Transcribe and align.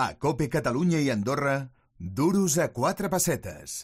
A 0.00 0.14
Cope 0.16 0.48
Catalunya 0.48 1.00
i 1.04 1.10
Andorra, 1.12 1.68
duros 1.98 2.56
a 2.56 2.70
quatre 2.72 3.10
pessetes. 3.12 3.82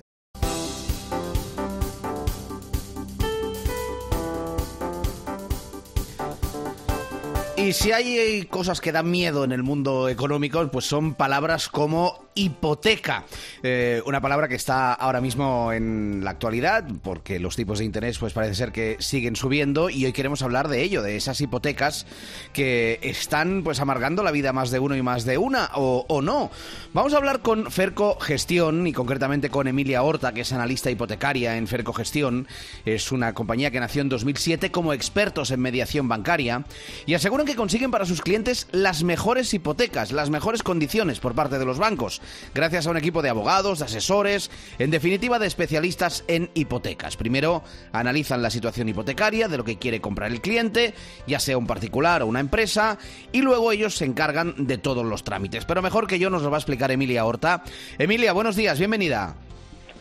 Y 7.58 7.72
si 7.72 7.90
hay 7.90 8.44
cosas 8.44 8.80
que 8.80 8.92
dan 8.92 9.10
miedo 9.10 9.42
en 9.42 9.50
el 9.50 9.64
mundo 9.64 10.08
económico, 10.08 10.64
pues 10.70 10.84
son 10.84 11.14
palabras 11.14 11.68
como 11.68 12.28
hipoteca. 12.38 13.24
Eh, 13.64 14.00
una 14.06 14.20
palabra 14.20 14.46
que 14.46 14.54
está 14.54 14.92
ahora 14.92 15.20
mismo 15.20 15.72
en 15.72 16.20
la 16.22 16.30
actualidad, 16.30 16.84
porque 17.02 17.40
los 17.40 17.56
tipos 17.56 17.80
de 17.80 17.84
interés 17.84 18.18
pues 18.18 18.32
parece 18.32 18.54
ser 18.54 18.70
que 18.70 18.96
siguen 19.00 19.34
subiendo 19.34 19.90
y 19.90 20.04
hoy 20.04 20.12
queremos 20.12 20.42
hablar 20.42 20.68
de 20.68 20.84
ello, 20.84 21.02
de 21.02 21.16
esas 21.16 21.40
hipotecas 21.40 22.06
que 22.52 23.00
están 23.02 23.64
pues 23.64 23.80
amargando 23.80 24.22
la 24.22 24.30
vida 24.30 24.52
más 24.52 24.70
de 24.70 24.78
uno 24.78 24.94
y 24.94 25.02
más 25.02 25.24
de 25.24 25.36
una, 25.36 25.70
o, 25.74 26.06
o 26.08 26.22
no. 26.22 26.52
Vamos 26.92 27.12
a 27.12 27.16
hablar 27.16 27.42
con 27.42 27.72
Ferco 27.72 28.20
Gestión 28.20 28.86
y 28.86 28.92
concretamente 28.92 29.50
con 29.50 29.66
Emilia 29.66 30.04
Horta, 30.04 30.32
que 30.32 30.42
es 30.42 30.52
analista 30.52 30.92
hipotecaria 30.92 31.56
en 31.56 31.66
Ferco 31.66 31.92
Gestión. 31.92 32.46
Es 32.84 33.10
una 33.10 33.34
compañía 33.34 33.72
que 33.72 33.80
nació 33.80 34.02
en 34.02 34.10
2007 34.10 34.70
como 34.70 34.92
expertos 34.92 35.50
en 35.50 35.58
mediación 35.58 36.06
bancaria 36.06 36.64
y 37.04 37.14
aseguran 37.14 37.47
que 37.48 37.56
consiguen 37.56 37.90
para 37.90 38.04
sus 38.04 38.20
clientes 38.20 38.68
las 38.72 39.02
mejores 39.02 39.54
hipotecas, 39.54 40.12
las 40.12 40.28
mejores 40.28 40.62
condiciones 40.62 41.18
por 41.18 41.34
parte 41.34 41.58
de 41.58 41.64
los 41.64 41.78
bancos, 41.78 42.20
gracias 42.54 42.86
a 42.86 42.90
un 42.90 42.98
equipo 42.98 43.22
de 43.22 43.30
abogados, 43.30 43.78
de 43.78 43.86
asesores, 43.86 44.50
en 44.78 44.90
definitiva 44.90 45.38
de 45.38 45.46
especialistas 45.46 46.24
en 46.28 46.50
hipotecas. 46.52 47.16
Primero 47.16 47.62
analizan 47.92 48.42
la 48.42 48.50
situación 48.50 48.90
hipotecaria 48.90 49.48
de 49.48 49.56
lo 49.56 49.64
que 49.64 49.78
quiere 49.78 50.02
comprar 50.02 50.30
el 50.30 50.42
cliente, 50.42 50.92
ya 51.26 51.40
sea 51.40 51.56
un 51.56 51.66
particular 51.66 52.22
o 52.22 52.26
una 52.26 52.40
empresa, 52.40 52.98
y 53.32 53.40
luego 53.40 53.72
ellos 53.72 53.96
se 53.96 54.04
encargan 54.04 54.66
de 54.66 54.76
todos 54.76 55.06
los 55.06 55.24
trámites. 55.24 55.64
Pero 55.64 55.80
mejor 55.80 56.06
que 56.06 56.18
yo 56.18 56.28
nos 56.28 56.42
lo 56.42 56.50
va 56.50 56.58
a 56.58 56.60
explicar 56.60 56.90
Emilia 56.90 57.24
Horta. 57.24 57.62
Emilia, 57.98 58.34
buenos 58.34 58.56
días, 58.56 58.78
bienvenida. 58.78 59.36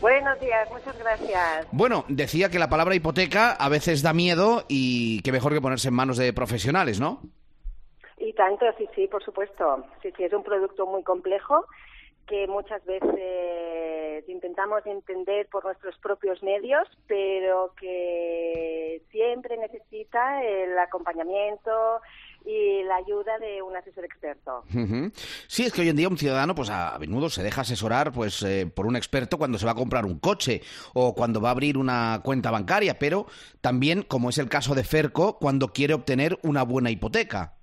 Buenos 0.02 0.38
días, 0.38 0.68
muchas 0.70 0.96
gracias. 0.98 1.66
Bueno, 1.72 2.04
decía 2.08 2.50
que 2.50 2.58
la 2.58 2.68
palabra 2.68 2.94
hipoteca 2.94 3.52
a 3.52 3.68
veces 3.70 4.02
da 4.02 4.12
miedo 4.12 4.66
y 4.68 5.22
que 5.22 5.32
mejor 5.32 5.54
que 5.54 5.62
ponerse 5.62 5.88
en 5.88 5.94
manos 5.94 6.18
de 6.18 6.32
profesionales, 6.34 7.00
¿no? 7.00 7.22
Y 8.28 8.34
tanto, 8.34 8.66
sí, 8.76 8.86
sí, 8.94 9.08
por 9.08 9.24
supuesto. 9.24 9.86
Sí, 10.02 10.10
sí, 10.14 10.24
es 10.24 10.32
un 10.34 10.42
producto 10.42 10.84
muy 10.86 11.02
complejo 11.02 11.64
que 12.26 12.46
muchas 12.46 12.84
veces 12.84 14.28
intentamos 14.28 14.84
entender 14.84 15.48
por 15.48 15.64
nuestros 15.64 15.96
propios 15.96 16.42
medios, 16.42 16.86
pero 17.06 17.72
que 17.80 19.00
siempre 19.10 19.56
necesita 19.56 20.44
el 20.44 20.78
acompañamiento 20.78 22.02
y 22.44 22.82
la 22.82 22.96
ayuda 22.96 23.38
de 23.38 23.62
un 23.62 23.74
asesor 23.74 24.04
experto. 24.04 24.62
Ujú. 24.74 25.10
Sí, 25.46 25.64
es 25.64 25.72
que 25.72 25.80
hoy 25.80 25.88
en 25.88 25.96
día 25.96 26.08
un 26.08 26.18
ciudadano, 26.18 26.54
pues 26.54 26.68
a 26.68 26.98
menudo 26.98 27.30
se 27.30 27.42
deja 27.42 27.62
asesorar, 27.62 28.12
pues 28.12 28.42
eh, 28.42 28.66
por 28.66 28.86
un 28.86 28.96
experto 28.96 29.38
cuando 29.38 29.56
se 29.56 29.64
va 29.64 29.72
a 29.72 29.74
comprar 29.74 30.04
un 30.04 30.18
coche 30.18 30.60
o 30.92 31.14
cuando 31.14 31.40
va 31.40 31.48
a 31.48 31.52
abrir 31.52 31.78
una 31.78 32.20
cuenta 32.22 32.50
bancaria, 32.50 32.98
pero 32.98 33.24
también, 33.62 34.02
como 34.02 34.28
es 34.28 34.36
el 34.36 34.50
caso 34.50 34.74
de 34.74 34.84
Ferco, 34.84 35.38
cuando 35.38 35.68
quiere 35.68 35.94
obtener 35.94 36.38
una 36.42 36.62
buena 36.62 36.90
hipoteca. 36.90 37.57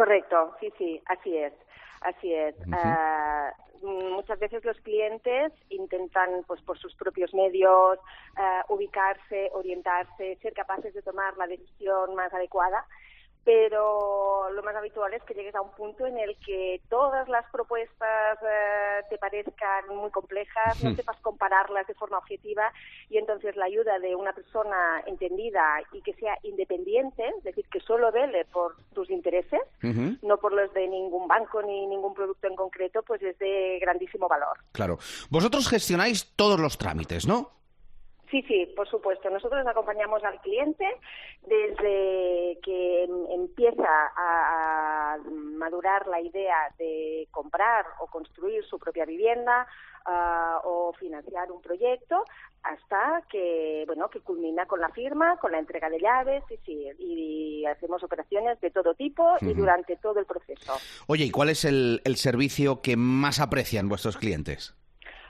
Correcto, 0.00 0.56
sí, 0.60 0.72
sí, 0.78 1.02
así 1.04 1.36
es. 1.36 1.52
Así 2.00 2.32
es. 2.32 2.54
Ah, 2.72 3.52
muchas 3.82 4.38
veces 4.38 4.64
los 4.64 4.80
clientes 4.80 5.52
intentan, 5.68 6.42
pues 6.46 6.62
por 6.62 6.78
sus 6.78 6.94
propios 6.94 7.34
medios, 7.34 7.98
ah, 8.36 8.64
ubicarse, 8.70 9.50
orientarse, 9.52 10.38
ser 10.40 10.54
capaces 10.54 10.94
de 10.94 11.02
tomar 11.02 11.36
la 11.36 11.46
decisión 11.46 12.14
más 12.14 12.32
adecuada 12.32 12.86
pero 13.44 14.50
lo 14.50 14.62
más 14.62 14.76
habitual 14.76 15.14
es 15.14 15.22
que 15.24 15.34
llegues 15.34 15.54
a 15.54 15.60
un 15.60 15.70
punto 15.72 16.06
en 16.06 16.18
el 16.18 16.36
que 16.44 16.80
todas 16.88 17.28
las 17.28 17.48
propuestas 17.50 18.38
eh, 18.42 19.02
te 19.08 19.18
parezcan 19.18 19.88
muy 19.94 20.10
complejas, 20.10 20.82
no 20.82 20.94
sepas 20.94 21.18
compararlas 21.20 21.86
de 21.86 21.94
forma 21.94 22.18
objetiva 22.18 22.72
y 23.08 23.18
entonces 23.18 23.56
la 23.56 23.66
ayuda 23.66 23.98
de 23.98 24.14
una 24.14 24.32
persona 24.32 25.02
entendida 25.06 25.82
y 25.92 26.02
que 26.02 26.14
sea 26.14 26.38
independiente, 26.42 27.26
es 27.38 27.44
decir, 27.44 27.64
que 27.70 27.80
solo 27.80 28.12
vele 28.12 28.44
por 28.46 28.76
tus 28.94 29.10
intereses, 29.10 29.60
no 30.22 30.36
por 30.38 30.52
los 30.52 30.72
de 30.74 30.86
ningún 30.88 31.26
banco 31.26 31.62
ni 31.62 31.86
ningún 31.86 32.14
producto 32.14 32.46
en 32.46 32.56
concreto, 32.56 33.02
pues 33.02 33.22
es 33.22 33.38
de 33.38 33.78
grandísimo 33.80 34.28
valor. 34.28 34.58
Claro. 34.72 34.98
Vosotros 35.30 35.68
gestionáis 35.68 36.32
todos 36.36 36.60
los 36.60 36.76
trámites, 36.78 37.26
¿no? 37.26 37.59
Sí, 38.30 38.42
sí, 38.42 38.66
por 38.76 38.88
supuesto. 38.88 39.28
Nosotros 39.28 39.66
acompañamos 39.66 40.22
al 40.22 40.40
cliente 40.40 40.86
desde 41.42 42.58
que 42.62 43.04
em- 43.04 43.26
empieza 43.30 44.12
a, 44.16 45.18
madurar 45.32 46.06
la 46.06 46.20
idea 46.20 46.72
de 46.78 47.28
comprar 47.30 47.84
o 48.00 48.06
construir 48.06 48.64
su 48.64 48.78
propia 48.78 49.04
vivienda 49.04 49.66
ah, 50.06 50.60
o 50.64 50.92
financiar 50.94 51.50
un 51.50 51.60
proyecto 51.60 52.24
hasta 52.62 53.22
que 53.28 53.84
bueno 53.86 54.08
que 54.08 54.20
culmina 54.20 54.66
con 54.66 54.80
la 54.80 54.90
firma, 54.90 55.36
con 55.38 55.52
la 55.52 55.58
entrega 55.58 55.90
de 55.90 56.00
llaves, 56.00 56.44
sí, 56.48 56.58
sí, 56.64 56.86
y 56.98 57.66
hacemos 57.66 58.02
operaciones 58.02 58.60
de 58.60 58.70
todo 58.70 58.94
tipo 58.94 59.36
y 59.40 59.52
durante 59.52 59.96
todo 59.96 60.20
el 60.20 60.26
proceso. 60.26 60.72
Oye, 61.06 61.24
¿y 61.24 61.30
cuál 61.30 61.50
es 61.50 61.64
el, 61.64 62.00
el 62.04 62.16
servicio 62.16 62.80
que 62.80 62.96
más 62.96 63.40
aprecian 63.40 63.88
vuestros 63.88 64.16
clientes? 64.16 64.79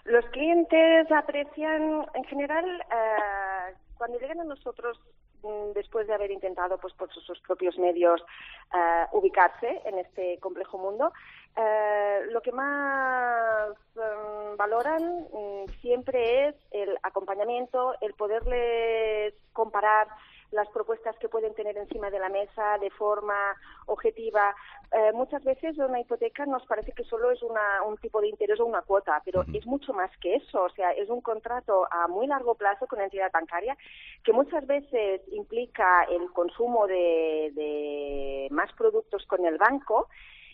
Los 0.05 0.25
clientes 0.27 1.11
aprecian, 1.13 2.07
en 2.15 2.25
general, 2.25 2.65
eh, 2.81 3.75
cuando 3.97 4.19
llegan 4.19 4.41
a 4.41 4.45
nosotros 4.45 4.99
mm, 5.43 5.73
después 5.75 6.07
de 6.07 6.15
haber 6.15 6.31
intentado, 6.31 6.79
pues 6.79 6.95
por 6.95 7.13
sus, 7.13 7.39
propios 7.41 7.79
medios, 7.79 8.23
eh, 8.75 9.07
ubicarse 9.13 9.83
en 9.85 9.99
este 9.99 10.39
complejo 10.39 10.79
mundo, 10.79 11.13
eh, 11.57 12.23
lo 12.31 12.41
que 12.41 12.53
más 12.53 13.71
mm, 13.95 14.57
valoran 14.57 15.27
mm, 15.33 15.71
siempre 15.81 16.49
es 16.49 16.55
el 16.71 16.97
acompañamiento, 17.03 17.95
el 18.01 18.15
poderles 18.15 19.35
comparar 19.53 20.09
las 20.51 20.69
propuestas 20.69 21.17
que 21.19 21.29
pueden 21.29 21.55
tener 21.55 21.77
encima 21.77 22.11
de 22.11 22.19
la 22.19 22.29
mesa 22.29 22.79
de 22.79 22.91
forma 22.91 23.57
objetiva. 23.87 24.55
Eh, 24.93 25.13
muchas 25.13 25.45
veces 25.45 25.79
una 25.79 26.01
hipoteca 26.01 26.47
nos 26.47 26.67
parece 26.67 26.93
que 26.93 27.05
solo 27.05 27.31
es 27.31 27.43
una, 27.43 27.83
un 27.87 27.97
tipo 27.99 28.21
de 28.21 28.29
interés 28.29 28.59
o 28.61 28.67
una 28.67 28.83
cuota, 28.83 29.23
pero 29.25 29.45
es 29.53 29.65
mucho 29.67 29.93
más 29.93 30.11
que 30.19 30.37
eso. 30.37 30.63
O 30.63 30.71
sea, 30.71 30.91
es 30.93 31.09
un 31.09 31.21
contrato 31.21 31.87
a 31.91 32.09
muy 32.09 32.27
largo 32.27 32.55
plazo 32.55 32.87
con 32.87 32.99
la 32.99 33.05
entidad 33.05 33.31
bancaria 33.33 33.77
que 34.25 34.33
muchas 34.33 34.67
veces 34.67 35.21
implica 35.33 36.05
el 36.05 36.33
consumo 36.33 36.87
de, 36.87 37.53
de 37.55 38.49
más 38.51 38.73
productos 38.73 39.25
con 39.27 39.45
el 39.45 39.59
banco. 39.59 40.09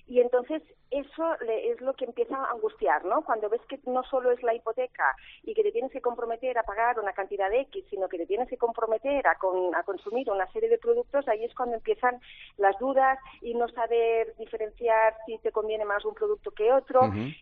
Y 0.07 0.21
entonces 0.21 0.63
eso 0.91 1.35
es 1.41 1.81
lo 1.81 1.95
que 1.95 2.05
empieza 2.05 2.37
a 2.37 2.53
angustiar, 2.53 3.05
¿no? 3.05 3.25
Cuando 3.25 3.49
ves 3.49 3.61
que 3.69 3.81
no 3.87 4.05
solo 4.05 4.31
es 4.31 4.41
la 4.45 4.55
hipoteca 4.55 5.17
y 5.43 5.53
que 5.53 5.65
te 5.65 5.73
tienes 5.73 5.91
que 5.91 6.01
comprometer 6.01 6.57
a 6.59 6.63
pagar 6.63 7.01
una 7.01 7.13
cantidad 7.13 7.51
de 7.51 7.63
X, 7.63 7.85
sino 7.91 8.09
que 8.09 8.19
te 8.19 8.27
tienes 8.27 8.49
que 8.49 8.57
comprometer 8.57 9.27
a, 9.27 9.35
con- 9.37 9.75
a 9.75 9.83
consumir 9.83 10.31
una 10.31 10.47
serie 10.53 10.69
de 10.69 10.79
productos, 10.79 11.27
ahí 11.27 11.45
es 11.45 11.53
cuando 11.57 11.75
empiezan 11.75 12.21
las 12.57 12.79
dudas 12.79 13.19
y 13.43 13.55
no 13.55 13.69
saber 13.71 14.35
diferenciar 14.37 15.17
si 15.27 15.39
te 15.39 15.51
conviene 15.51 15.85
más 15.85 16.05
un 16.05 16.15
producto 16.15 16.53
que 16.53 16.73
otro. 16.73 17.01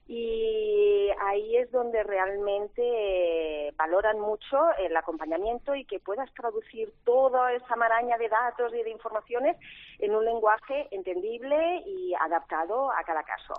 Y 0.09 1.11
ahí 1.21 1.57
es 1.59 1.71
donde 1.71 2.03
realmente 2.03 2.83
eh, 2.83 3.73
valoran 3.77 4.19
mucho 4.21 4.59
el 4.79 4.97
acompañamiento 4.97 5.75
y 5.75 5.85
que 5.85 6.01
puedas 6.01 6.33
traducir 6.33 6.93
toda 7.05 7.53
esa 7.53 7.77
maraña 7.77 8.17
de 8.17 8.29
datos 8.29 8.73
y 8.75 8.83
de 8.83 8.91
informaciones 8.91 9.57
en 9.99 10.15
un 10.15 10.25
lenguaje 10.25 10.89
entendible 10.93 11.83
y 11.87 12.15
adaptado 12.55 12.91
a 12.91 13.03
cada 13.05 13.23
caso. 13.23 13.55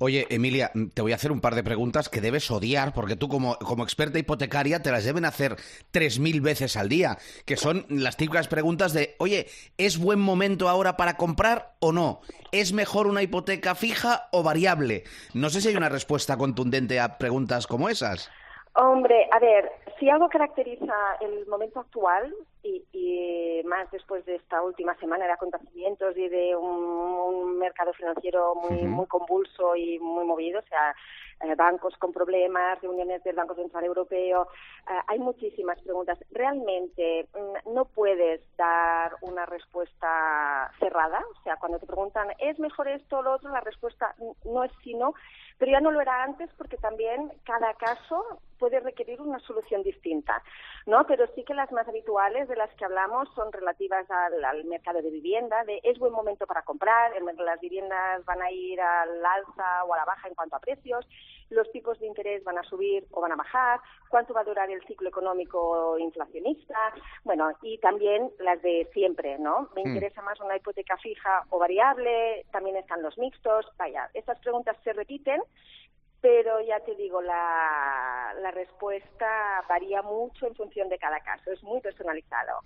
Oye, 0.00 0.26
Emilia, 0.30 0.70
te 0.94 1.02
voy 1.02 1.12
a 1.12 1.16
hacer 1.16 1.32
un 1.32 1.40
par 1.40 1.54
de 1.54 1.62
preguntas 1.64 2.08
que 2.08 2.20
debes 2.20 2.50
odiar, 2.50 2.92
porque 2.92 3.16
tú 3.16 3.28
como, 3.28 3.56
como 3.58 3.84
experta 3.84 4.18
hipotecaria 4.18 4.82
te 4.82 4.90
las 4.90 5.04
deben 5.04 5.24
hacer 5.24 5.56
tres 5.90 6.18
mil 6.18 6.40
veces 6.40 6.76
al 6.76 6.88
día, 6.88 7.18
que 7.44 7.56
son 7.56 7.86
las 7.88 8.16
típicas 8.16 8.48
preguntas 8.48 8.92
de, 8.92 9.14
oye, 9.18 9.46
¿es 9.76 9.98
buen 9.98 10.20
momento 10.20 10.68
ahora 10.68 10.96
para 10.96 11.16
comprar 11.16 11.74
o 11.80 11.92
no? 11.92 12.20
¿Es 12.52 12.72
mejor 12.72 13.06
una 13.06 13.22
hipoteca 13.22 13.74
fija 13.74 14.28
o 14.32 14.42
variable? 14.42 15.04
No 15.34 15.50
sé 15.50 15.60
si 15.60 15.68
hay 15.68 15.76
una 15.76 15.88
respuesta 15.88 16.36
contundente 16.36 17.00
a 17.00 17.18
preguntas 17.18 17.66
como 17.66 17.88
esas. 17.88 18.30
Hombre, 18.74 19.28
a 19.32 19.38
ver, 19.40 19.70
si 19.98 20.08
algo 20.08 20.28
caracteriza 20.28 20.94
el 21.20 21.46
momento 21.46 21.80
actual 21.80 22.32
y, 22.68 22.84
y 22.92 23.62
más 23.64 23.90
después 23.90 24.24
de 24.26 24.36
esta 24.36 24.62
última 24.62 24.94
semana 24.96 25.26
de 25.26 25.32
acontecimientos 25.32 26.16
y 26.16 26.28
de 26.28 26.54
un, 26.56 26.68
un 26.68 27.58
mercado 27.58 27.92
financiero 27.92 28.54
muy, 28.54 28.82
muy 28.82 29.06
convulso 29.06 29.74
y 29.76 29.98
muy 29.98 30.24
movido, 30.24 30.60
o 30.60 30.68
sea, 30.68 30.94
eh, 31.40 31.54
bancos 31.54 31.96
con 31.98 32.12
problemas, 32.12 32.80
reuniones 32.80 33.22
del 33.22 33.36
Banco 33.36 33.54
Central 33.54 33.84
Europeo, 33.84 34.48
eh, 34.90 35.00
hay 35.06 35.20
muchísimas 35.20 35.80
preguntas. 35.82 36.18
Realmente 36.30 37.28
mm, 37.32 37.74
no 37.74 37.84
puedes 37.84 38.40
dar 38.56 39.12
una 39.20 39.46
respuesta 39.46 40.72
cerrada, 40.80 41.24
o 41.38 41.42
sea, 41.44 41.56
cuando 41.56 41.78
te 41.78 41.86
preguntan, 41.86 42.28
¿es 42.38 42.58
mejor 42.58 42.88
esto 42.88 43.18
o 43.18 43.22
lo 43.22 43.32
otro? 43.34 43.50
La 43.50 43.60
respuesta 43.60 44.16
no 44.44 44.64
es 44.64 44.72
sí, 44.82 44.94
no, 44.94 45.14
pero 45.58 45.72
ya 45.72 45.80
no 45.80 45.92
lo 45.92 46.00
era 46.00 46.24
antes 46.24 46.50
porque 46.56 46.76
también 46.76 47.32
cada 47.44 47.74
caso 47.74 48.40
puede 48.58 48.80
requerir 48.80 49.20
una 49.20 49.38
solución 49.40 49.82
distinta, 49.82 50.42
¿no? 50.86 51.06
Pero 51.06 51.26
sí 51.34 51.44
que 51.44 51.54
las 51.54 51.70
más 51.70 51.86
habituales 51.86 52.48
de 52.48 52.56
las 52.58 52.74
que 52.74 52.84
hablamos 52.84 53.28
son 53.34 53.52
relativas 53.52 54.06
al, 54.10 54.64
mercado 54.64 55.00
de 55.00 55.10
vivienda, 55.10 55.64
de 55.64 55.80
es 55.84 55.98
buen 55.98 56.12
momento 56.12 56.46
para 56.46 56.62
comprar, 56.62 57.12
las 57.22 57.60
viviendas 57.60 58.24
van 58.24 58.42
a 58.42 58.50
ir 58.50 58.80
al 58.80 59.24
alza 59.24 59.84
o 59.84 59.94
a 59.94 59.96
la 59.96 60.04
baja 60.04 60.28
en 60.28 60.34
cuanto 60.34 60.56
a 60.56 60.60
precios, 60.60 61.06
los 61.50 61.70
tipos 61.72 61.98
de 61.98 62.06
interés 62.06 62.44
van 62.44 62.58
a 62.58 62.62
subir 62.64 63.06
o 63.12 63.20
van 63.20 63.32
a 63.32 63.36
bajar, 63.36 63.80
cuánto 64.10 64.34
va 64.34 64.42
a 64.42 64.44
durar 64.44 64.70
el 64.70 64.84
ciclo 64.86 65.08
económico 65.08 65.98
inflacionista, 65.98 66.92
bueno, 67.24 67.50
y 67.62 67.78
también 67.78 68.30
las 68.40 68.60
de 68.60 68.88
siempre, 68.92 69.38
¿no? 69.38 69.70
¿Me 69.74 69.84
hmm. 69.84 69.88
interesa 69.88 70.20
más 70.22 70.38
una 70.40 70.56
hipoteca 70.56 70.96
fija 70.98 71.44
o 71.50 71.58
variable? 71.58 72.44
También 72.50 72.76
están 72.76 73.02
los 73.02 73.16
mixtos, 73.16 73.66
vaya, 73.78 74.10
estas 74.12 74.38
preguntas 74.40 74.76
se 74.84 74.92
repiten 74.92 75.40
pero 76.20 76.60
ya 76.66 76.80
te 76.80 76.96
digo, 76.96 77.22
la, 77.22 78.34
la, 78.42 78.50
respuesta 78.50 79.64
varía 79.68 80.02
mucho 80.02 80.48
en 80.48 80.54
función 80.54 80.88
de 80.88 80.98
cada 80.98 81.20
caso, 81.20 81.52
es 81.52 81.62
muy 81.62 81.80
personalizado. 81.80 82.60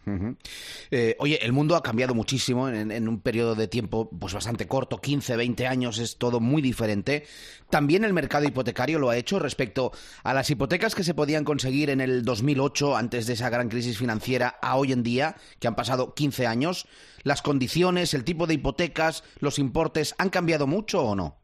Eh, 0.91 1.17
oye, 1.19 1.39
el 1.45 1.53
mundo 1.53 1.77
ha 1.77 1.83
cambiado 1.83 2.15
muchísimo 2.15 2.69
en, 2.69 3.09
un 3.09 3.21
periodo 3.21 3.55
de 3.55 3.69
tiempo 3.69 4.09
pues 4.19 4.33
bastante 4.33 4.67
corto, 4.67 4.99
15, 4.99 5.37
20 5.37 5.67
años, 5.67 5.99
es 5.99 6.17
todo 6.17 6.41
muy 6.41 6.63
diferente. 6.63 7.25
También 7.69 8.05
el 8.05 8.15
mercado 8.15 8.47
hipotecario 8.47 8.99
lo 8.99 9.11
ha 9.11 9.19
hecho 9.19 9.39
respecto 9.39 9.93
a 10.25 10.33
las 10.33 10.49
hipotecas 10.49 10.95
que 10.95 11.05
se 11.05 11.15
podían 11.15 11.45
conseguir 11.45 11.91
en 11.91 12.01
el 12.01 12.25
2008, 12.25 12.97
antes 12.97 13.27
de 13.27 13.35
esa 13.35 13.51
gran 13.51 13.69
crisis 13.69 13.99
financiera, 13.99 14.57
a 14.63 14.77
hoy 14.77 14.93
en 14.93 15.03
día, 15.03 15.37
que 15.61 15.69
han 15.69 15.77
pasado 15.77 16.15
15 16.15 16.47
años. 16.47 16.89
¿Las 17.23 17.43
condiciones, 17.43 18.15
el 18.15 18.25
tipo 18.25 18.47
de 18.47 18.55
hipotecas, 18.55 19.25
los 19.41 19.59
importes 19.59 20.15
han 20.19 20.31
cambiado 20.31 20.67
mucho 20.67 21.05
o 21.05 21.15
no? 21.15 21.43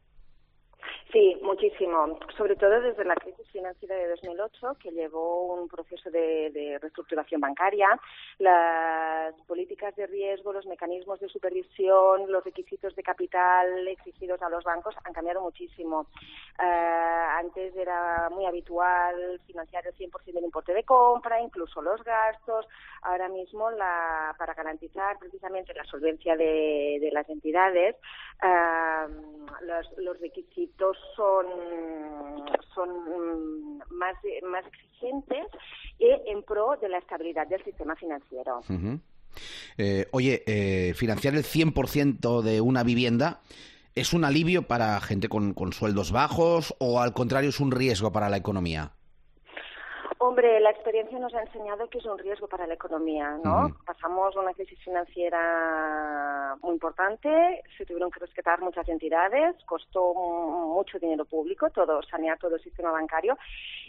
Sí, 1.11 1.35
muchísimo. 1.49 2.19
Sobre 2.37 2.55
todo 2.55 2.79
desde 2.79 3.03
la 3.03 3.15
crisis 3.15 3.47
financiera 3.51 3.95
de 3.95 4.09
2008, 4.09 4.77
que 4.79 4.91
llevó 4.91 5.55
un 5.55 5.67
proceso 5.67 6.11
de, 6.11 6.77
reestructuración 6.79 7.41
bancaria. 7.41 7.99
Las 8.37 9.33
políticas 9.47 9.95
de 9.95 10.05
riesgo, 10.05 10.53
los 10.53 10.67
mecanismos 10.67 11.19
de 11.19 11.27
supervisión, 11.27 12.31
los 12.31 12.43
requisitos 12.43 12.95
de 12.95 13.01
capital 13.01 13.87
exigidos 13.87 14.41
a 14.43 14.49
los 14.49 14.63
bancos 14.63 14.95
han 15.03 15.13
cambiado 15.13 15.41
muchísimo. 15.41 16.07
Eh, 16.59 17.25
antes 17.43 17.75
era 17.75 18.29
muy 18.29 18.45
habitual 18.45 19.41
financiar 19.47 19.87
el 19.87 19.95
100% 19.95 20.33
del 20.33 20.43
importe 20.43 20.73
de 20.73 20.83
compra, 20.83 21.41
incluso 21.41 21.81
los 21.81 22.03
gastos. 22.03 22.67
Ahora 23.01 23.27
mismo, 23.27 23.71
la, 23.71 24.35
para 24.37 24.53
garantizar 24.53 25.17
precisamente 25.17 25.73
la 25.73 25.85
solvencia 25.85 26.35
de, 26.35 27.09
las 27.11 27.27
entidades, 27.27 27.95
eh, 28.43 29.07
los, 29.61 29.97
los 29.97 30.19
requisitos 30.19 30.97
son, 31.15 31.38
son 32.73 32.89
mm, 32.89 33.81
más, 33.91 34.15
más 34.49 34.65
exigentes 34.65 35.45
en 35.99 36.43
pro 36.43 36.77
de 36.81 36.89
la 36.89 36.97
estabilidad 36.97 37.47
del 37.47 37.63
sistema 37.63 37.95
financiero. 37.95 38.61
Eh, 39.77 40.07
oye, 40.11 40.43
eh, 40.47 40.93
financiar 40.95 41.35
el 41.35 41.43
100% 41.43 42.41
de 42.41 42.61
una 42.61 42.83
vivienda 42.83 43.41
es 43.95 44.13
un 44.13 44.23
alivio 44.23 44.63
para 44.63 44.99
gente 45.01 45.29
con 45.29 45.73
sueldos 45.73 46.11
bajos 46.11 46.75
o 46.79 47.01
al 47.01 47.13
contrario 47.13 47.49
es 47.49 47.59
un 47.59 47.71
riesgo 47.71 48.11
para 48.11 48.29
la 48.29 48.37
economía? 48.37 48.93
Hombre, 50.29 50.59
la 50.59 50.69
experiencia 50.69 51.17
nos 51.17 51.33
ha 51.33 51.41
enseñado 51.41 51.89
que 51.89 51.97
es 51.97 52.05
un 52.05 52.19
riesgo 52.19 52.47
para 52.47 52.67
la 52.67 52.75
economía, 52.75 53.39
¿no? 53.43 53.75
Pasamos 53.83 54.35
una 54.35 54.53
crisis 54.53 54.77
financiera 54.83 56.55
muy 56.61 56.73
importante, 56.73 57.63
se 57.75 57.83
tuvieron 57.83 58.11
que 58.11 58.19
rescatar 58.19 58.61
muchas 58.61 58.87
entidades, 58.89 59.55
costó 59.65 60.13
mucho 60.13 60.99
dinero 60.99 61.25
público, 61.25 61.71
todo 61.71 62.03
sanear 62.03 62.37
todo 62.37 62.57
el 62.57 62.61
sistema 62.61 62.91
bancario 62.91 63.39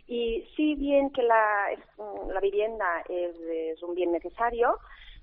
y 0.08 0.48
si 0.56 0.76
bien 0.76 1.10
que 1.10 1.24
la, 1.24 1.68
la 2.32 2.40
vivienda 2.40 3.04
es, 3.06 3.36
es 3.38 3.82
un 3.82 3.94
bien 3.94 4.10
necesario, 4.10 4.78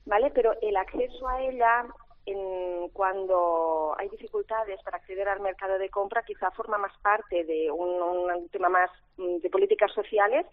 ¿vale? 0.06 0.30
Pero 0.36 0.54
el 0.62 0.78
acceso 0.78 1.28
a 1.28 1.42
ella 1.42 1.88
en, 2.28 2.90
cuando 2.90 3.96
hay 3.98 4.10
dificultades 4.10 4.82
para 4.84 4.98
acceder 4.98 5.28
al 5.30 5.40
mercado 5.40 5.80
de 5.80 5.90
compra, 5.90 6.24
quizá 6.24 6.52
forma 6.52 6.78
más 6.78 6.96
parte 7.02 7.46
de 7.46 7.72
un, 7.72 8.50
tema 8.52 8.70
más 8.70 8.92
mm, 9.18 9.38
de 9.38 9.50
políticas 9.50 9.92
sociales 9.94 10.46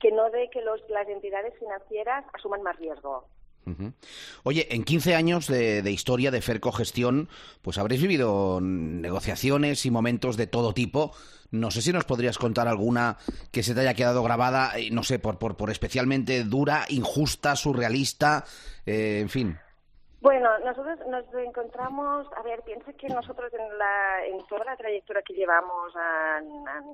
que 0.00 0.10
no 0.10 0.30
de 0.30 0.48
que 0.50 0.62
los, 0.62 0.80
las 0.88 1.06
entidades 1.08 1.54
financieras 1.58 2.24
asuman 2.32 2.62
más 2.62 2.76
riesgo. 2.76 3.26
Oye, 4.44 4.66
en 4.70 4.82
15 4.82 5.14
años 5.14 5.46
de, 5.46 5.90
historia 5.90 6.30
de 6.30 6.40
Ferco 6.40 6.72
Gestión, 6.72 7.28
pues 7.60 7.76
habréis 7.76 8.00
vivido 8.00 8.60
negociaciones 8.62 9.84
y 9.84 9.90
momentos 9.90 10.38
de 10.38 10.46
todo 10.46 10.72
tipo. 10.72 11.12
No 11.50 11.70
sé 11.70 11.82
si 11.82 11.92
nos 11.92 12.04
podrías 12.04 12.38
contar 12.38 12.66
alguna 12.66 13.18
que 13.52 13.62
se 13.62 13.74
te 13.74 13.80
haya 13.80 13.92
quedado 13.92 14.22
grabada, 14.22 14.78
eh, 14.78 14.90
no 14.90 15.02
sé, 15.02 15.18
por, 15.18 15.38
por, 15.38 15.56
por 15.56 15.70
especialmente 15.70 16.44
dura, 16.44 16.86
injusta, 16.88 17.56
surrealista, 17.56 18.44
eh, 18.86 19.18
en 19.20 19.28
fin. 19.28 19.58
Bueno, 20.20 20.58
nosotros 20.64 20.98
nos 21.06 21.24
encontramos, 21.34 22.26
a 22.36 22.42
ver, 22.42 22.62
piensa 22.62 22.92
que 22.94 23.08
nosotros 23.08 23.52
en, 23.54 23.78
la, 23.78 24.26
en 24.26 24.44
toda 24.48 24.64
la 24.64 24.76
trayectoria 24.76 25.22
que 25.22 25.34
llevamos 25.34 25.92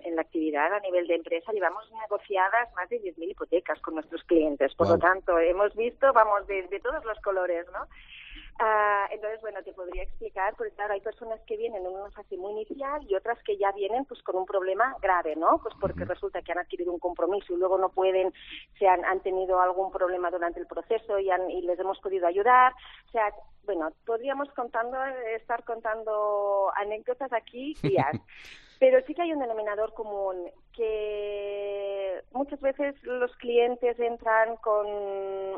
en 0.05 0.15
la 0.15 0.21
actividad 0.21 0.75
a 0.75 0.81
nivel 0.81 1.07
de 1.07 1.15
empresa, 1.15 1.53
llevamos 1.53 1.91
negociadas 2.03 2.71
más 2.75 2.89
de 2.91 3.01
10.000 3.01 3.31
hipotecas 3.31 3.81
con 3.81 3.95
nuestros 3.95 4.23
clientes. 4.25 4.75
Por 4.75 4.89
lo 4.89 4.99
tanto, 4.99 5.39
hemos 5.39 5.75
visto, 5.75 6.13
vamos, 6.13 6.47
de, 6.47 6.69
de 6.69 6.81
todos 6.81 7.03
los 7.07 7.19
colores, 7.21 7.67
¿no? 7.73 7.87
Ah, 8.61 9.09
entonces, 9.11 9.41
bueno, 9.41 9.61
te 9.65 9.73
podría 9.73 10.05
explicar, 10.05 10.55
porque 10.57 10.73
claro, 10.75 10.95
hay 10.95 11.01
personas 11.01 11.41
que 11.47 11.57
vienen 11.57 11.85
en 11.85 11.93
una 11.93 12.11
fase 12.13 12.37
muy 12.37 12.53
inicial 12.53 13.03
y 13.09 13.17
otras 13.17 13.43
que 13.43 13.57
ya 13.57 13.73
vienen 13.73 14.05
pues 14.05 14.23
con 14.23 14.37
un 14.37 14.47
problema 14.47 14.97
grave, 15.03 15.35
¿no? 15.35 15.59
Pues 15.61 15.75
porque 15.81 16.05
resulta 16.05 16.41
que 16.41 16.53
han 16.53 16.59
adquirido 16.59 16.93
un 16.93 17.01
compromiso 17.01 17.53
y 17.53 17.57
luego 17.57 17.79
no 17.79 17.89
pueden, 17.89 18.33
se 18.79 18.87
han, 18.87 19.05
han 19.05 19.21
tenido 19.21 19.61
algún 19.61 19.91
problema 19.91 20.31
durante 20.31 20.61
el 20.61 20.69
proceso 20.69 21.19
y, 21.19 21.31
han, 21.31 21.51
y 21.51 21.63
les 21.63 21.79
hemos 21.81 21.99
podido 21.99 22.29
ayudar. 22.29 22.73
O 23.09 23.11
sea, 23.11 23.35
bueno, 23.65 23.91
podríamos 24.07 24.49
contando, 24.51 25.03
estar 25.37 25.65
contando 25.65 26.71
anécdotas 26.77 27.33
aquí 27.33 27.75
días. 27.83 28.13
Pero 28.79 29.01
sí 29.07 29.15
que 29.15 29.23
hay 29.23 29.33
un 29.33 29.41
denominador 29.41 29.93
común, 29.95 30.51
que 30.73 32.21
muchas 32.33 32.61
veces 32.61 32.95
los 33.05 33.35
clientes 33.37 33.99
entran 33.99 34.57
con 34.57 34.87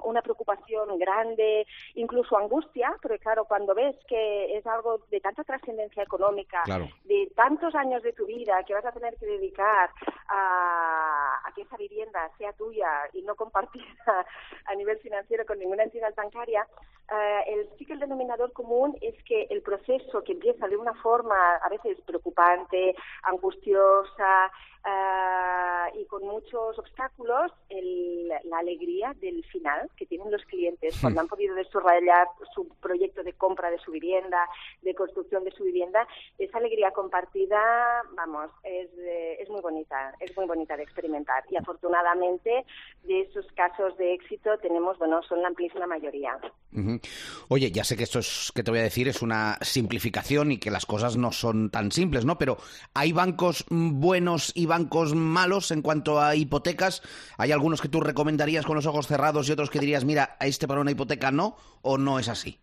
una 0.04 0.22
preocupación 0.22 0.98
grande, 0.98 1.66
incluso 1.94 2.36
angustia, 2.36 2.94
porque 3.00 3.18
claro, 3.18 3.44
cuando 3.46 3.74
ves 3.74 3.96
que 4.06 4.56
es 4.56 4.66
algo 4.66 4.98
de 5.10 5.20
tanta 5.20 5.42
trascendencia 5.44 6.02
económica, 6.02 6.62
de 7.04 7.32
tantos 7.34 7.74
años 7.74 8.02
de 8.02 8.12
tu 8.12 8.26
vida 8.26 8.62
que 8.66 8.74
vas 8.74 8.84
a 8.84 8.92
tener 8.92 9.16
que 9.16 9.26
dedicar 9.26 9.90
a, 10.28 11.15
que 11.56 11.62
esa 11.62 11.76
vivienda 11.76 12.30
sea 12.38 12.52
tuya 12.52 12.88
y 13.14 13.22
no 13.22 13.34
compartida 13.34 13.84
a 14.66 14.74
nivel 14.74 14.98
financiero 14.98 15.44
con 15.46 15.58
ninguna 15.58 15.84
entidad 15.84 16.14
bancaria, 16.14 16.68
eh, 17.10 17.40
el, 17.48 17.68
sí 17.78 17.86
que 17.86 17.94
el 17.94 18.00
denominador 18.00 18.52
común 18.52 18.96
es 19.00 19.14
que 19.24 19.46
el 19.50 19.62
proceso 19.62 20.22
que 20.22 20.32
empieza 20.32 20.68
de 20.68 20.76
una 20.76 20.92
forma 20.94 21.56
a 21.56 21.68
veces 21.68 21.98
preocupante, 22.02 22.94
angustiosa, 23.22 24.52
Ah, 24.88 25.88
y 25.98 26.04
con 26.04 26.22
muchos 26.22 26.78
obstáculos 26.78 27.50
la 28.44 28.58
alegría 28.58 29.12
del 29.20 29.44
final 29.46 29.90
que 29.96 30.06
tienen 30.06 30.30
los 30.30 30.44
clientes 30.44 30.96
cuando 31.00 31.20
han 31.20 31.26
podido 31.26 31.56
desarrollar 31.56 32.28
su 32.54 32.68
proyecto 32.80 33.24
de 33.24 33.32
compra 33.32 33.68
de 33.70 33.78
su 33.78 33.90
vivienda, 33.90 34.48
de 34.82 34.94
construcción 34.94 35.42
de 35.42 35.50
su 35.50 35.64
vivienda, 35.64 36.06
esa 36.38 36.58
alegría 36.58 36.92
compartida, 36.92 37.58
vamos, 38.14 38.50
es, 38.62 38.88
es 39.40 39.48
muy 39.48 39.60
bonita, 39.60 40.14
es 40.20 40.36
muy 40.36 40.46
bonita 40.46 40.76
de 40.76 40.84
experimentar 40.84 41.42
y 41.50 41.56
afortunadamente 41.56 42.64
de 43.02 43.20
esos 43.22 43.46
casos 43.56 43.96
de 43.96 44.14
éxito 44.14 44.56
tenemos, 44.58 44.98
bueno, 44.98 45.20
son 45.24 45.42
la 45.42 45.48
amplísima 45.48 45.86
mayoría. 45.88 46.38
Oye, 47.48 47.72
ya 47.72 47.84
sé 47.84 47.96
que 47.96 48.04
esto 48.04 48.18
es, 48.18 48.52
que 48.54 48.62
te 48.62 48.70
voy 48.70 48.80
a 48.80 48.84
decir 48.84 49.08
es 49.08 49.22
una 49.22 49.56
simplificación 49.62 50.52
y 50.52 50.58
que 50.58 50.70
las 50.70 50.86
cosas 50.86 51.16
no 51.16 51.32
son 51.32 51.70
tan 51.70 51.90
simples, 51.90 52.24
¿no? 52.24 52.38
Pero 52.38 52.58
hay 52.94 53.12
bancos 53.12 53.64
buenos 53.70 54.52
y 54.54 54.66
bancos 54.66 54.75
malos 55.14 55.70
en 55.70 55.82
cuanto 55.82 56.20
a 56.20 56.34
hipotecas. 56.34 57.02
¿Hay 57.38 57.52
algunos 57.52 57.80
que 57.80 57.88
tú 57.88 58.00
recomendarías 58.00 58.66
con 58.66 58.76
los 58.76 58.86
ojos 58.86 59.06
cerrados 59.06 59.48
y 59.48 59.52
otros 59.52 59.70
que 59.70 59.80
dirías, 59.80 60.04
mira, 60.04 60.36
a 60.38 60.46
este 60.46 60.68
para 60.68 60.80
una 60.80 60.90
hipoteca 60.90 61.30
no 61.30 61.56
o 61.82 61.98
no 61.98 62.18
es 62.18 62.28
así? 62.28 62.60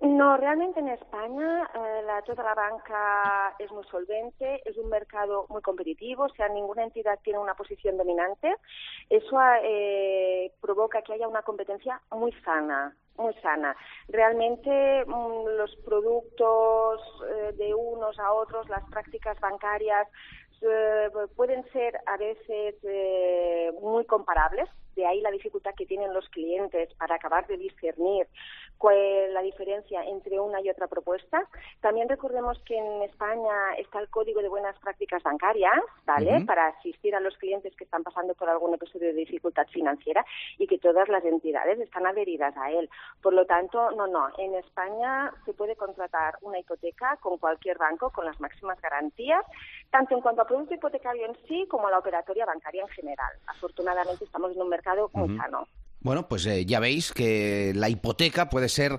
No, 0.00 0.36
realmente 0.36 0.80
en 0.80 0.88
España 0.88 1.70
eh, 1.74 2.02
la, 2.04 2.20
toda 2.22 2.44
la 2.44 2.54
banca 2.54 3.54
es 3.58 3.72
muy 3.72 3.84
solvente, 3.84 4.60
es 4.68 4.76
un 4.76 4.90
mercado 4.90 5.46
muy 5.48 5.62
competitivo, 5.62 6.24
o 6.24 6.28
sea, 6.34 6.46
ninguna 6.48 6.84
entidad 6.84 7.18
tiene 7.22 7.38
una 7.38 7.54
posición 7.54 7.96
dominante. 7.96 8.54
Eso 9.08 9.38
eh, 9.62 10.52
provoca 10.60 11.00
que 11.00 11.14
haya 11.14 11.26
una 11.26 11.40
competencia 11.40 12.02
muy 12.10 12.32
sana, 12.44 12.94
muy 13.16 13.32
sana. 13.34 13.74
Realmente 14.08 15.04
mm, 15.06 15.46
los 15.56 15.74
productos 15.86 17.00
eh, 17.26 17.52
de 17.56 17.72
unos 17.72 18.18
a 18.18 18.30
otros, 18.34 18.68
las 18.68 18.84
prácticas 18.90 19.40
bancarias 19.40 20.06
pueden 21.36 21.64
ser 21.72 22.00
a 22.06 22.16
veces 22.16 22.74
eh, 22.82 23.72
muy 23.80 24.04
comparables, 24.04 24.68
de 24.94 25.06
ahí 25.06 25.20
la 25.20 25.30
dificultad 25.30 25.74
que 25.74 25.86
tienen 25.86 26.12
los 26.12 26.28
clientes 26.30 26.92
para 26.94 27.16
acabar 27.16 27.46
de 27.46 27.56
discernir 27.56 28.26
cuál 28.78 28.96
es 28.96 29.32
la 29.32 29.42
diferencia 29.42 30.04
entre 30.04 30.38
una 30.40 30.60
y 30.60 30.68
otra 30.68 30.88
propuesta. 30.88 31.48
También 31.80 32.08
recordemos 32.08 32.58
que 32.66 32.76
en 32.76 33.02
España 33.02 33.74
está 33.78 34.00
el 34.00 34.08
Código 34.08 34.42
de 34.42 34.48
Buenas 34.48 34.78
Prácticas 34.78 35.22
Bancarias, 35.22 35.80
¿vale? 36.04 36.44
Para 36.44 36.68
asistir 36.68 37.14
a 37.14 37.20
los 37.20 37.36
clientes 37.38 37.74
que 37.76 37.84
están 37.84 38.02
pasando 38.02 38.34
por 38.34 38.48
algún 38.48 38.74
episodio 38.74 39.08
de 39.08 39.14
dificultad 39.14 39.66
financiera 39.68 40.24
y 40.58 40.66
que 40.66 40.78
todas 40.78 41.08
las 41.08 41.24
entidades 41.24 41.80
están 41.80 42.06
adheridas 42.06 42.56
a 42.56 42.70
él. 42.70 42.88
Por 43.22 43.32
lo 43.32 43.46
tanto, 43.46 43.90
no, 43.92 44.06
no, 44.06 44.28
en 44.38 44.54
España 44.54 45.32
se 45.44 45.54
puede 45.54 45.76
contratar 45.76 46.36
una 46.42 46.58
hipoteca 46.58 47.16
con 47.20 47.38
cualquier 47.38 47.78
banco 47.78 48.10
con 48.10 48.24
las 48.24 48.38
máximas 48.40 48.80
garantías, 48.80 49.44
tanto 49.90 50.14
en 50.14 50.20
cuanto 50.20 50.42
a 50.42 50.46
producto 50.46 50.74
hipotecario 50.74 51.26
en 51.26 51.36
sí 51.46 51.66
como 51.68 51.88
a 51.88 51.90
la 51.90 51.98
operatoria 51.98 52.44
bancaria 52.44 52.82
en 52.82 52.88
general. 52.88 53.32
Afortunadamente 53.46 54.24
estamos 54.24 54.52
en 54.54 54.60
un 54.60 54.68
mercado 54.68 54.83
muy 55.12 55.36
sano. 55.36 55.66
Bueno, 56.04 56.28
pues 56.28 56.44
eh, 56.44 56.66
ya 56.66 56.80
veis 56.80 57.12
que 57.12 57.72
la 57.74 57.88
hipoteca 57.88 58.50
puede 58.50 58.68
ser 58.68 58.98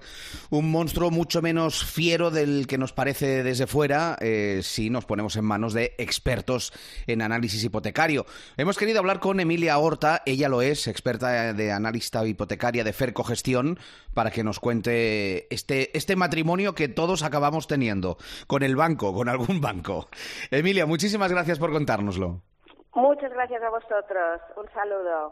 un 0.50 0.72
monstruo 0.72 1.12
mucho 1.12 1.40
menos 1.44 1.86
fiero 1.86 2.32
del 2.32 2.66
que 2.66 2.80
nos 2.80 2.94
parece 2.94 3.44
desde 3.44 3.68
fuera 3.68 4.18
eh, 4.22 4.62
si 4.64 4.90
nos 4.90 5.06
ponemos 5.06 5.36
en 5.36 5.46
manos 5.46 5.74
de 5.74 5.94
expertos 6.00 6.74
en 7.06 7.22
análisis 7.22 7.64
hipotecario. 7.64 8.26
Hemos 8.58 8.80
querido 8.80 8.98
hablar 8.98 9.20
con 9.20 9.40
Emilia 9.40 9.78
Horta, 9.78 10.24
ella 10.26 10.50
lo 10.50 10.64
es, 10.64 10.88
experta 10.88 11.54
de 11.54 11.72
analista 11.72 12.26
hipotecaria 12.26 12.84
de 12.84 12.92
Ferco 12.92 13.24
Gestión, 13.24 13.78
para 14.16 14.32
que 14.32 14.44
nos 14.44 14.60
cuente 14.60 15.54
este, 15.54 15.96
este 15.96 16.16
matrimonio 16.16 16.74
que 16.74 16.88
todos 16.88 17.22
acabamos 17.22 17.68
teniendo 17.68 18.18
con 18.48 18.64
el 18.64 18.76
banco, 18.76 19.14
con 19.14 19.30
algún 19.30 19.62
banco. 19.62 20.10
Emilia, 20.50 20.88
muchísimas 20.88 21.32
gracias 21.32 21.60
por 21.60 21.72
contárnoslo. 21.72 22.42
Muchas 22.96 23.32
gracias 23.32 23.62
a 23.62 23.70
vosotros. 23.70 24.42
Un 24.56 24.74
saludo. 24.74 25.24